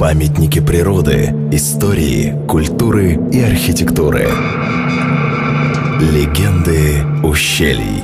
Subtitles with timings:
[0.00, 4.30] Памятники природы, истории, культуры и архитектуры.
[6.00, 8.02] Легенды ущелий.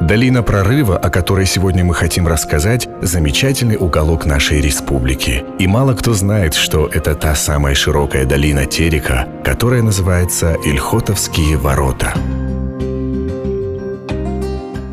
[0.00, 5.44] Долина прорыва, о которой сегодня мы хотим рассказать, замечательный уголок нашей республики.
[5.60, 12.12] И мало кто знает, что это та самая широкая долина Терека, которая называется Ильхотовские ворота.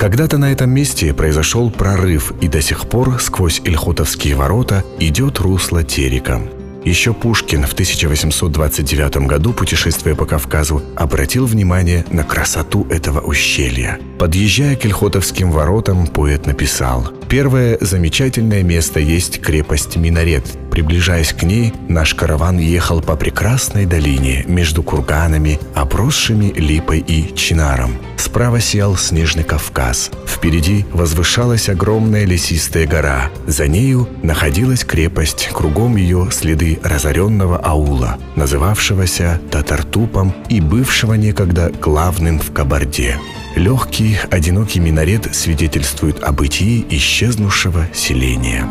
[0.06, 5.84] Когда-то на этом месте произошел прорыв, и до сих пор сквозь Ильхотовские ворота идет русло
[5.84, 6.44] Терека.
[6.84, 13.98] Еще Пушкин в 1829 году, путешествуя по Кавказу, обратил внимание на красоту этого ущелья.
[14.20, 20.46] Подъезжая к Ильхотовским воротам, поэт написал «Первое замечательное место есть крепость Минарет.
[20.72, 27.98] Приближаясь к ней, наш караван ехал по прекрасной долине между курганами, обросшими липой и чинаром.
[28.16, 30.12] Справа сиял снежный Кавказ.
[30.26, 33.30] Впереди возвышалась огромная лесистая гора.
[33.48, 42.40] За нею находилась крепость, кругом ее следы разоренного аула, называвшегося Татартупом и бывшего некогда главным
[42.40, 43.18] в Кабарде.
[43.56, 48.68] Легкий, одинокий минарет свидетельствует о бытии исчезнувшего селения.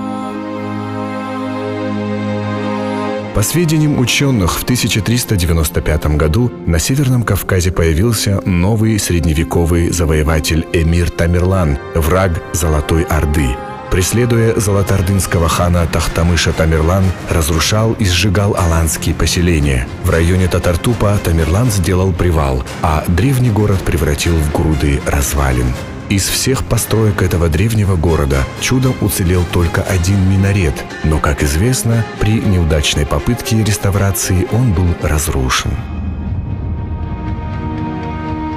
[3.35, 11.79] По сведениям ученых, в 1395 году на Северном Кавказе появился новый средневековый завоеватель Эмир Тамерлан,
[11.95, 13.57] враг Золотой Орды.
[13.95, 19.87] Преследуя золотоордынского хана Тахтамыша Тамерлан, разрушал и сжигал аланские поселения.
[20.03, 25.73] В районе Татартупа Тамерлан сделал привал, а древний город превратил в груды развалин.
[26.09, 32.41] Из всех построек этого древнего города чудом уцелел только один минарет, но, как известно, при
[32.41, 35.71] неудачной попытке реставрации он был разрушен.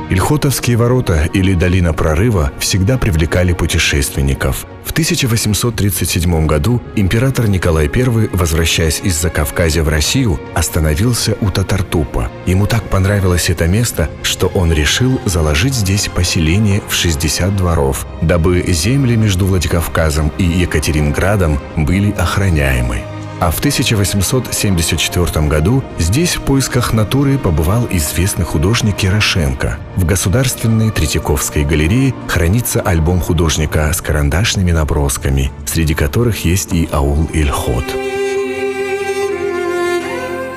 [0.10, 4.66] Ильхотовские ворота или долина прорыва всегда привлекали путешественников.
[4.86, 12.32] В 1837 году император Николай I, возвращаясь из Закавказья в Россию, остановился у Татартупа.
[12.46, 18.64] Ему так понравилось это место, что он решил заложить здесь поселение в 60 дворов, дабы
[18.70, 23.04] земли между Владикавказом и Екатеринградом были охраняемы.
[23.40, 29.78] А в 1874 году здесь в поисках натуры побывал известный художник Ярошенко.
[29.96, 37.30] В Государственной Третьяковской галерее хранится альбом художника с карандашными набросками, среди которых есть и аул
[37.32, 37.86] Ильхот.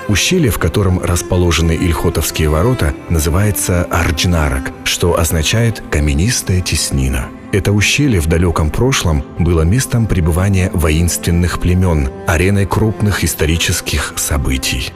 [0.09, 7.29] Ущелье, в котором расположены Ильхотовские ворота, называется Арджнарок, что означает «каменистая теснина».
[7.53, 14.93] Это ущелье в далеком прошлом было местом пребывания воинственных племен, ареной крупных исторических событий.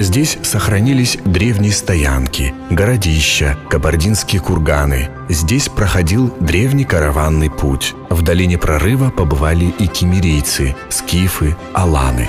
[0.00, 5.08] Здесь сохранились древние стоянки, городища, кабардинские курганы.
[5.28, 7.94] Здесь проходил древний караванный путь.
[8.10, 12.28] В долине прорыва побывали и кемерийцы, скифы, аланы.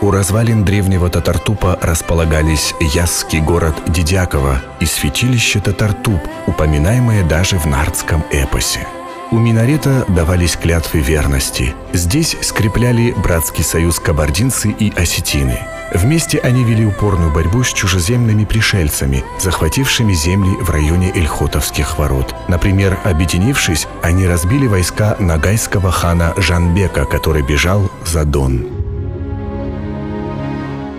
[0.00, 8.24] У развалин древнего Татартупа располагались Ясский город Дидяково и святилище Татартуп, упоминаемое даже в нардском
[8.30, 8.86] эпосе.
[9.32, 11.74] У минарета давались клятвы верности.
[11.94, 15.58] Здесь скрепляли братский союз кабардинцы и осетины.
[15.94, 22.34] Вместе они вели упорную борьбу с чужеземными пришельцами, захватившими земли в районе Эльхотовских ворот.
[22.48, 28.81] Например, объединившись, они разбили войска нагайского хана Жанбека, который бежал за Дон.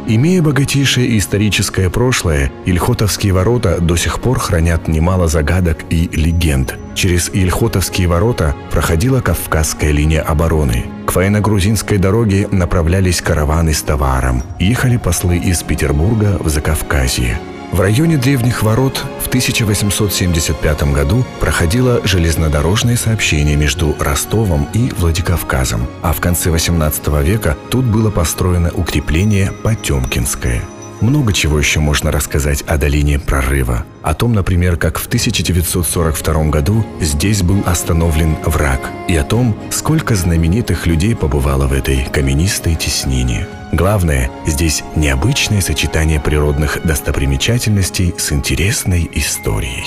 [0.06, 6.78] Имея богатейшее историческое прошлое, Ильхотовские ворота до сих пор хранят немало загадок и легенд.
[6.94, 10.86] Через Ильхотовские ворота проходила Кавказская линия обороны.
[11.06, 14.44] К военно-грузинской дороге направлялись караваны с товаром.
[14.59, 17.40] Ехали послы из Петербурга в Закавказье.
[17.74, 26.14] В районе древних ворот в 1875 году проходило железнодорожное сообщение между Ростовом и Владикавказом, а
[26.14, 30.62] в конце 18 века тут было построено укрепление Потемкинское.
[31.03, 33.86] Много чего еще можно рассказать о долине прорыва.
[34.03, 38.80] О том, например, как в 1942 году здесь был остановлен враг.
[39.09, 43.48] И о том, сколько знаменитых людей побывало в этой каменистой теснине.
[43.74, 49.83] Главное, здесь необычное сочетание природных достопримечательностей с интересной историей.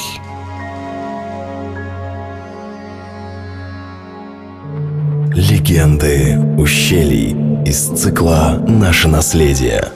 [5.34, 9.95] Легенды ущелий из цикла «Наше наследие».